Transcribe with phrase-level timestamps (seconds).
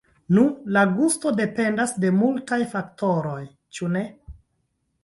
[0.35, 0.45] Nu,
[0.77, 3.39] la gusto dependas de multaj faktoroj,
[3.79, 4.05] ĉu ne?